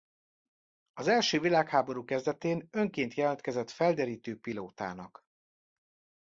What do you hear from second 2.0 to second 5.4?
kezdetén önként jelentkezett felderítő pilótának.